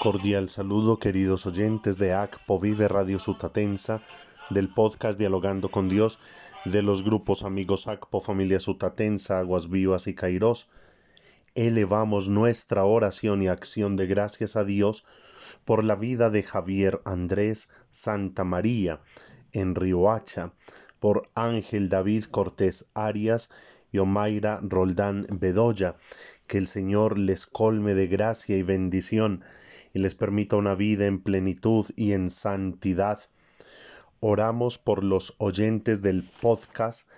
[0.00, 4.00] Cordial saludo, queridos oyentes de ACPO Vive Radio Sutatensa,
[4.48, 6.20] del podcast Dialogando con Dios,
[6.64, 10.70] de los grupos Amigos ACPO, Familia Sutatensa, Aguas Vivas y Cairós.
[11.54, 15.04] Elevamos nuestra oración y acción de gracias a Dios
[15.66, 19.00] por la vida de Javier Andrés Santa María
[19.52, 20.54] en Riohacha,
[20.98, 23.50] por Ángel David Cortés Arias
[23.92, 25.96] y Omaira Roldán Bedoya.
[26.46, 29.44] Que el Señor les colme de gracia y bendición
[29.92, 33.20] y les permita una vida en plenitud y en santidad.
[34.20, 37.08] Oramos por los oyentes del podcast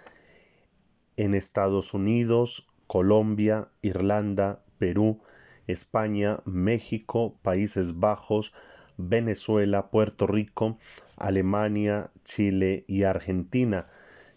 [1.16, 5.20] en Estados Unidos, Colombia, Irlanda, Perú,
[5.66, 8.52] España, México, Países Bajos,
[8.96, 10.78] Venezuela, Puerto Rico,
[11.16, 13.86] Alemania, Chile y Argentina.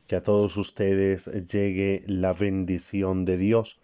[0.07, 3.81] Que a todos ustedes llegue la bendición de Dios.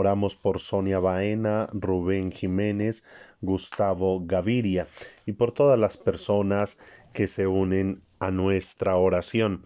[0.00, 3.02] Oramos por Sonia Baena, Rubén Jiménez,
[3.40, 4.86] Gustavo Gaviria
[5.26, 6.78] y por todas las personas
[7.12, 9.64] que se unen a nuestra oración.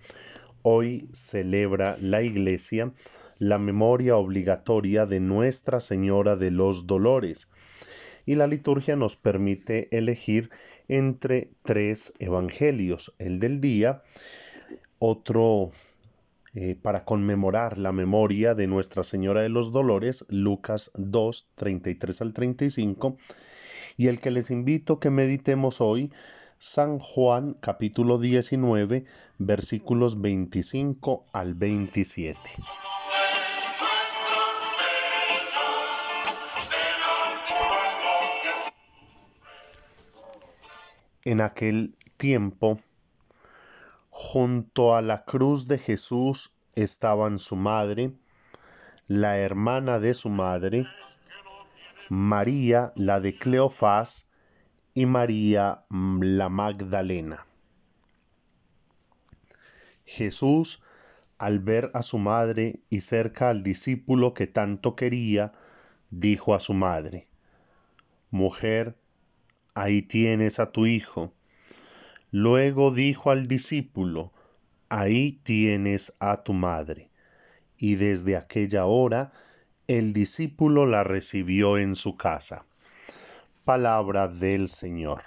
[0.62, 2.94] Hoy celebra la Iglesia
[3.38, 7.50] la memoria obligatoria de Nuestra Señora de los Dolores
[8.24, 10.48] y la liturgia nos permite elegir
[10.88, 14.02] entre tres evangelios, el del día,
[14.98, 15.72] otro
[16.54, 22.34] eh, para conmemorar la memoria de Nuestra Señora de los Dolores, Lucas 2, 33 al
[22.34, 23.16] 35,
[23.96, 26.12] y el que les invito que meditemos hoy,
[26.58, 29.06] San Juan capítulo 19,
[29.38, 32.38] versículos 25 al 27.
[41.24, 42.78] En aquel tiempo,
[44.32, 48.14] Junto a la cruz de Jesús estaban su madre,
[49.06, 50.86] la hermana de su madre,
[52.08, 54.30] María la de Cleofás
[54.94, 57.46] y María mm, la Magdalena.
[60.06, 60.82] Jesús,
[61.36, 65.52] al ver a su madre y cerca al discípulo que tanto quería,
[66.08, 67.28] dijo a su madre,
[68.30, 68.96] Mujer,
[69.74, 71.34] ahí tienes a tu hijo.
[72.32, 74.32] Luego dijo al discípulo,
[74.88, 77.10] Ahí tienes a tu madre.
[77.76, 79.32] Y desde aquella hora
[79.86, 82.64] el discípulo la recibió en su casa.
[83.64, 85.20] Palabra del Señor.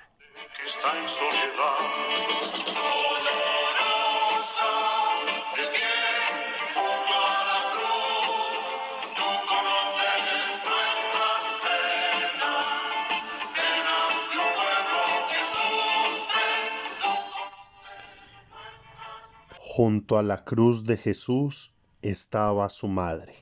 [19.77, 23.33] Junto a la cruz de Jesús estaba su madre.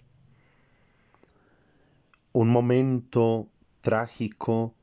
[2.31, 3.51] Un momento
[3.81, 4.73] trágico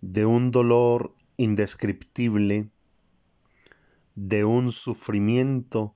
[0.00, 2.72] de un dolor indescriptible,
[4.16, 5.94] de un sufrimiento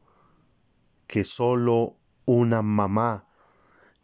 [1.08, 3.26] que sólo una mamá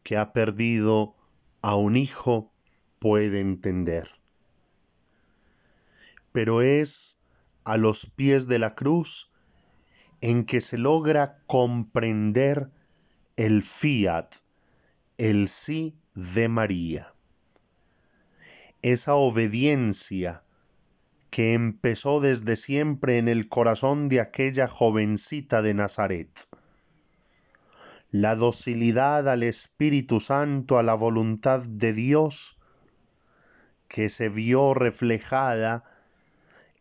[0.03, 1.15] que ha perdido
[1.62, 2.53] a un hijo
[2.99, 4.09] puede entender.
[6.33, 7.21] Pero es
[7.62, 9.31] a los pies de la cruz
[10.24, 12.70] en que se logra comprender
[13.36, 14.36] el fiat,
[15.18, 17.12] el sí de María.
[18.80, 20.42] Esa obediencia
[21.28, 26.48] que empezó desde siempre en el corazón de aquella jovencita de Nazaret.
[28.10, 32.56] La docilidad al Espíritu Santo, a la voluntad de Dios,
[33.88, 35.84] que se vio reflejada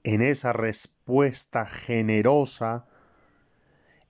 [0.05, 2.85] en esa respuesta generosa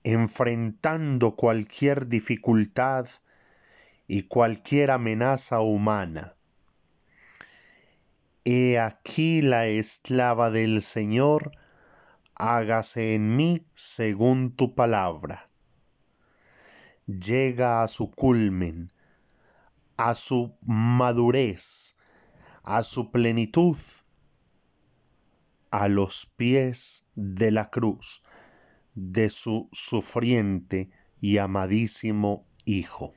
[0.04, 3.08] enfrentando cualquier dificultad
[4.06, 6.36] y cualquier amenaza humana.
[8.44, 11.52] He aquí la esclava del Señor,
[12.34, 15.46] hágase en mí según tu palabra.
[17.06, 18.92] Llega a su culmen,
[19.96, 21.96] a su madurez,
[22.62, 23.78] a su plenitud,
[25.70, 28.22] a los pies de la cruz
[28.94, 33.12] de su sufriente y amadísimo Hijo.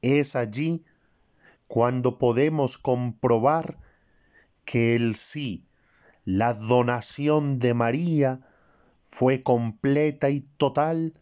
[0.00, 0.84] Es allí
[1.66, 3.78] cuando podemos comprobar
[4.64, 5.64] que el sí,
[6.24, 8.40] la donación de María,
[9.04, 11.14] fue completa y total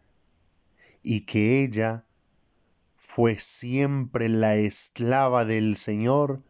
[1.02, 2.04] y que ella
[2.96, 6.42] fue siempre la esclava del Señor,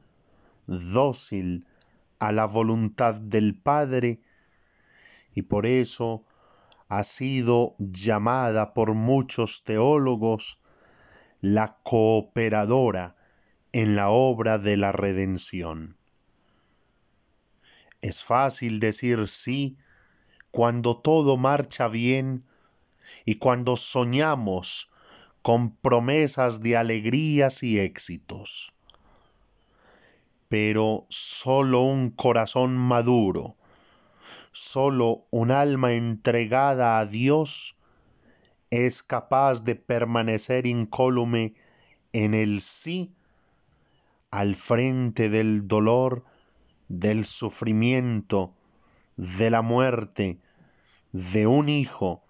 [0.66, 1.66] dócil
[2.18, 4.20] a la voluntad del Padre
[5.34, 6.24] y por eso
[6.88, 10.60] ha sido llamada por muchos teólogos
[11.40, 13.16] la cooperadora
[13.72, 15.96] en la obra de la redención.
[18.02, 19.76] Es fácil decir sí
[20.50, 22.44] cuando todo marcha bien
[23.24, 24.92] y cuando soñamos
[25.40, 28.74] con promesas de alegrías y éxitos.
[30.48, 33.56] Pero solo un corazón maduro,
[34.52, 37.76] solo un alma entregada a Dios
[38.70, 41.54] es capaz de permanecer incólume
[42.12, 43.14] en el sí
[44.30, 46.24] al frente del dolor,
[46.88, 48.54] del sufrimiento,
[49.16, 50.38] de la muerte,
[51.12, 52.24] de un hijo,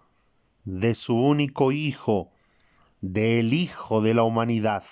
[0.65, 2.31] de su único hijo,
[3.01, 4.83] del hijo de la humanidad.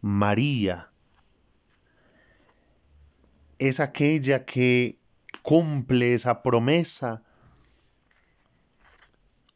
[0.00, 0.90] María
[3.58, 4.98] es aquella que
[5.42, 7.22] cumple esa promesa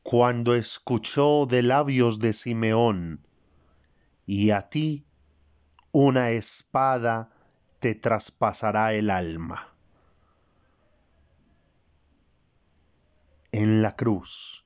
[0.02, 3.26] cuando escuchó de labios de Simeón,
[4.26, 5.04] y a ti
[5.93, 7.31] una espada
[7.78, 9.69] te traspasará el alma.
[13.52, 14.64] En la cruz,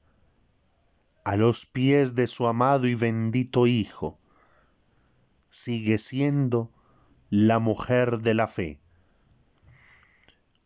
[1.25, 4.19] a los pies de su amado y bendito Hijo,
[5.49, 6.71] sigue siendo
[7.31, 8.81] la mujer de la fe,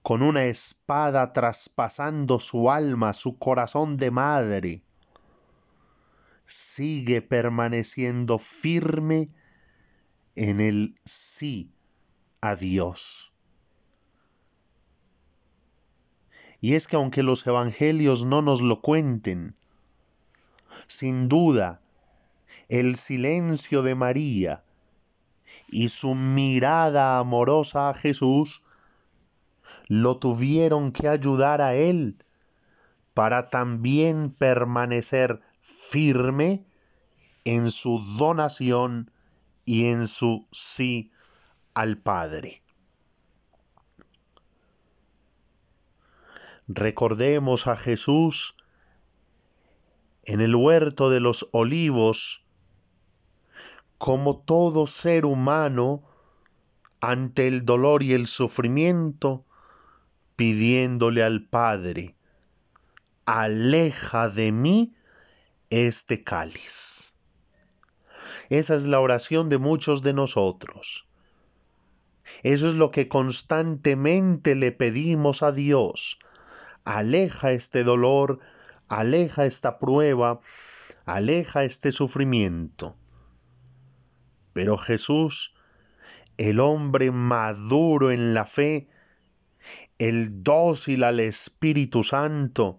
[0.02, 4.82] con una espada traspasando su alma, su corazón de madre,
[6.46, 9.28] sigue permaneciendo firme
[10.34, 11.70] en el sí
[12.40, 13.32] a Dios.
[16.60, 19.54] Y es que aunque los evangelios no nos lo cuenten,
[20.88, 21.80] sin duda,
[22.68, 24.62] el silencio de María
[25.68, 28.62] y su mirada amorosa a Jesús
[29.90, 32.24] lo tuvieron que ayudar a él
[33.12, 36.64] para también permanecer firme
[37.44, 39.10] en su donación
[39.64, 41.10] y en su sí
[41.74, 42.62] al Padre.
[46.68, 48.54] Recordemos a Jesús
[50.22, 52.44] en el huerto de los olivos
[53.98, 56.04] como todo ser humano
[57.00, 59.46] ante el dolor y el sufrimiento,
[60.40, 62.14] pidiéndole al Padre,
[63.26, 64.94] aleja de mí
[65.68, 67.14] este cáliz.
[68.48, 71.06] Esa es la oración de muchos de nosotros.
[72.42, 76.18] Eso es lo que constantemente le pedimos a Dios.
[76.86, 78.40] Aleja este dolor,
[78.88, 80.40] aleja esta prueba,
[81.04, 82.96] aleja este sufrimiento.
[84.54, 85.54] Pero Jesús,
[86.38, 88.88] el hombre maduro en la fe,
[90.00, 92.78] el dócil al Espíritu Santo,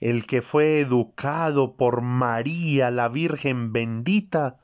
[0.00, 4.58] el que fue educado por María la Virgen bendita,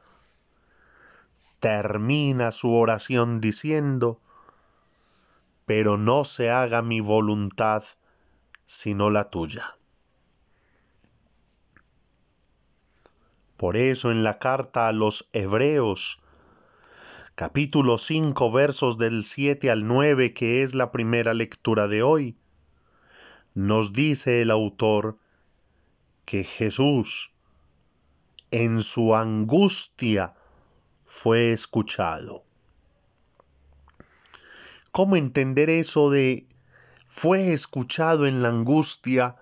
[1.61, 4.21] termina su oración diciendo,
[5.67, 7.85] pero no se haga mi voluntad
[8.65, 9.77] sino la tuya.
[13.57, 16.21] Por eso en la carta a los Hebreos,
[17.39, 22.37] capítulo 5 versos del 7 al 9, que es la primera lectura de hoy,
[23.55, 25.19] nos dice el autor
[26.25, 27.31] que Jesús
[28.51, 30.35] en su angustia
[31.07, 32.43] fue escuchado.
[34.91, 36.49] ¿Cómo entender eso de
[37.07, 39.37] fue escuchado en la angustia,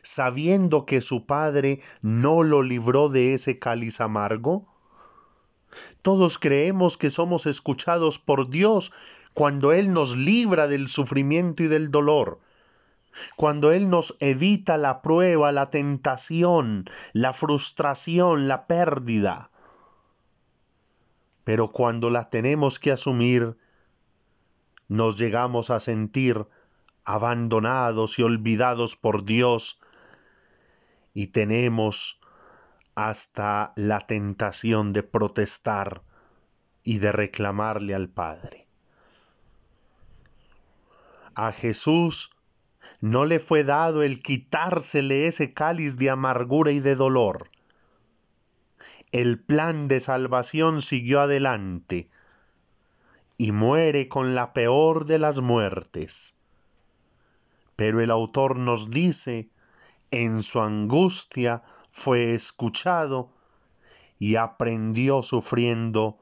[0.00, 4.77] sabiendo que su padre no lo libró de ese cáliz amargo?
[6.02, 8.92] Todos creemos que somos escuchados por Dios
[9.34, 12.40] cuando Él nos libra del sufrimiento y del dolor,
[13.36, 19.50] cuando Él nos evita la prueba, la tentación, la frustración, la pérdida.
[21.44, 23.56] Pero cuando la tenemos que asumir,
[24.88, 26.46] nos llegamos a sentir
[27.04, 29.80] abandonados y olvidados por Dios
[31.14, 32.17] y tenemos
[32.98, 36.02] hasta la tentación de protestar
[36.82, 38.66] y de reclamarle al Padre.
[41.36, 42.32] A Jesús
[43.00, 47.52] no le fue dado el quitársele ese cáliz de amargura y de dolor.
[49.12, 52.10] El plan de salvación siguió adelante
[53.36, 56.36] y muere con la peor de las muertes.
[57.76, 59.50] Pero el autor nos dice,
[60.10, 63.30] en su angustia fue escuchado
[64.18, 66.18] y aprendió sufriendo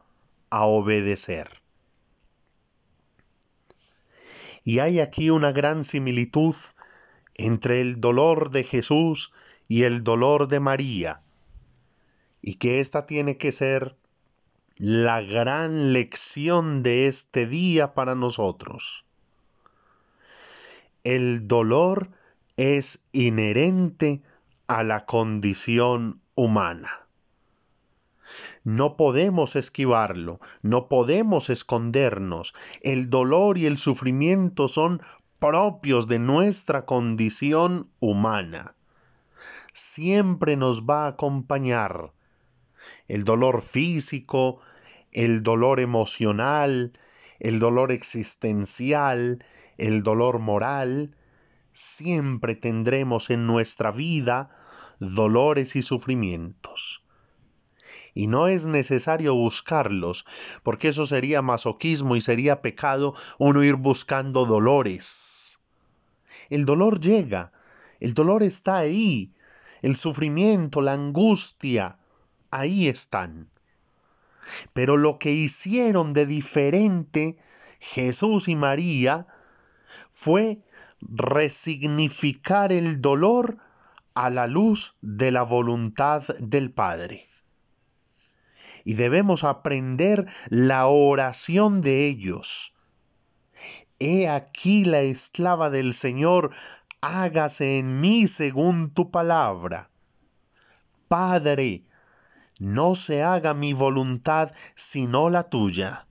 [0.50, 1.62] a obedecer.
[4.64, 6.54] Y hay aquí una gran similitud
[7.35, 9.32] entre el dolor de Jesús
[9.68, 11.23] y el dolor de María.
[12.42, 13.96] y que esta tiene que ser
[14.78, 19.04] la gran lección de este día para nosotros.
[21.02, 22.11] El dolor
[22.56, 24.36] es inherente a
[24.68, 27.06] la condición humana.
[28.64, 32.54] No podemos esquivarlo, no podemos escondernos.
[32.82, 35.00] El dolor y el sufrimiento son
[35.38, 38.75] propios de nuestra condición humana.
[39.73, 42.12] Siempre nos va a acompañar
[43.08, 44.61] el dolor físico,
[45.12, 46.99] el dolor emocional,
[47.38, 49.44] el dolor existencial,
[49.78, 51.14] el dolor moral.
[51.73, 54.55] Siempre tendremos en nuestra vida
[54.99, 57.03] dolores y sufrimientos.
[58.15, 60.25] Y no es necesario buscarlos,
[60.62, 65.61] porque eso sería masoquismo y sería pecado uno ir buscando dolores.
[66.49, 67.53] El dolor llega,
[68.00, 69.33] el dolor está ahí,
[69.83, 71.99] el sufrimiento, la angustia,
[72.50, 73.50] ahí están.
[74.73, 77.37] Pero lo que hicieron de diferente
[77.81, 79.26] Jesús y María
[80.11, 80.61] fue
[81.00, 83.59] resignificar el dolor
[84.16, 87.26] a la luz de la voluntad del Padre.
[88.82, 92.75] Y debemos aprender la oración de ellos.
[93.99, 96.52] He aquí la esclava del Señor,
[97.02, 99.90] hágase en mí según tu palabra.
[101.08, 101.85] Padre,
[102.58, 106.06] no se haga mi voluntad sino la tuya.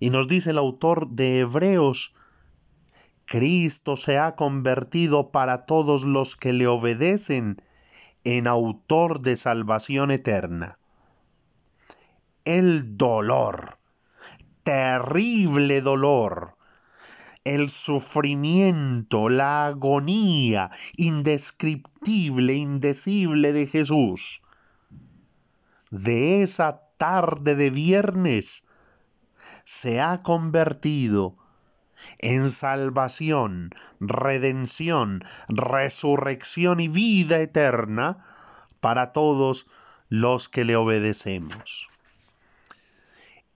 [0.00, 2.12] Y nos dice el autor de Hebreos,
[3.28, 7.62] Cristo se ha convertido para todos los que le obedecen
[8.24, 10.78] en autor de salvación eterna.
[12.44, 13.78] El dolor,
[14.62, 16.56] terrible dolor,
[17.44, 24.42] el sufrimiento, la agonía indescriptible, indecible de Jesús
[25.90, 28.66] de esa tarde de viernes
[29.64, 31.37] se ha convertido
[32.18, 38.24] en salvación, redención, resurrección y vida eterna
[38.80, 39.66] para todos
[40.08, 41.88] los que le obedecemos.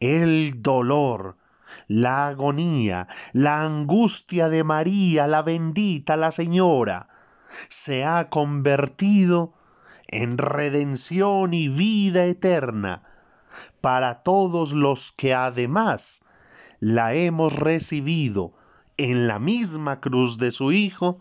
[0.01, 1.37] El dolor,
[1.89, 7.09] la agonía, la angustia de María, la bendita, la Señora,
[7.69, 9.55] se ha convertido
[10.09, 13.03] en redención y vida eterna
[13.81, 16.25] para todos los que además
[16.83, 18.55] la hemos recibido
[18.97, 21.21] en la misma cruz de su Hijo,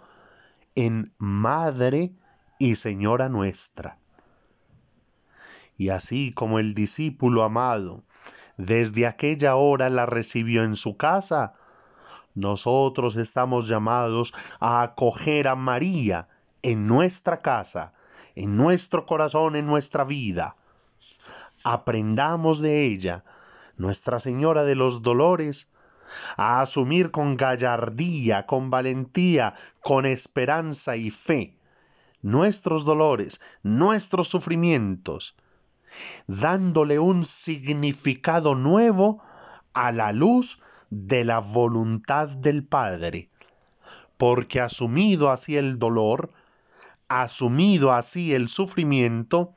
[0.73, 2.15] en Madre
[2.57, 3.99] y Señora nuestra.
[5.77, 8.03] Y así como el discípulo amado
[8.57, 11.53] desde aquella hora la recibió en su casa,
[12.33, 16.27] nosotros estamos llamados a acoger a María
[16.63, 17.93] en nuestra casa,
[18.33, 20.55] en nuestro corazón, en nuestra vida.
[21.63, 23.23] Aprendamos de ella,
[23.81, 25.71] Nuestra Señora de los Dolores,
[26.37, 31.57] a asumir con gallardía, con valentía, con esperanza y fe
[32.21, 35.35] nuestros dolores, nuestros sufrimientos,
[36.27, 39.23] dándole un significado nuevo
[39.73, 43.29] a la luz de la voluntad del Padre,
[44.17, 46.31] porque asumido así el dolor,
[47.07, 49.55] asumido así el sufrimiento,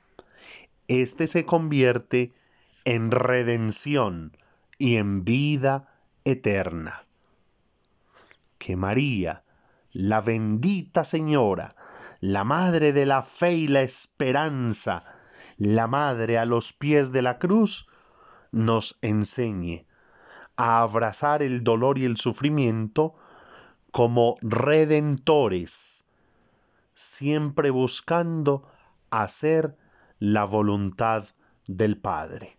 [0.89, 2.33] éste se convierte
[2.85, 4.37] en redención
[4.79, 5.89] y en vida
[6.25, 7.07] eterna.
[8.59, 9.45] Que María,
[9.93, 11.77] la bendita Señora,
[12.21, 15.05] la Madre de la fe y la esperanza,
[15.57, 17.87] la Madre a los pies de la cruz,
[18.53, 19.87] nos enseñe
[20.57, 23.15] a abrazar el dolor y el sufrimiento
[23.91, 26.05] como redentores
[26.95, 28.69] siempre buscando
[29.11, 29.77] hacer
[30.19, 31.27] la voluntad
[31.67, 32.59] del Padre.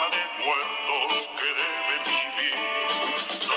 [0.00, 3.49] casa de muertos que debe vivir.